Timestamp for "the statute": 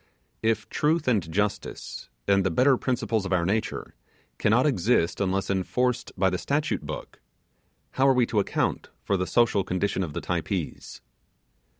6.31-6.81